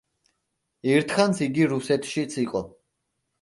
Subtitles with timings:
[0.93, 2.65] ერთხანს იგი რუსეთშიც იყო.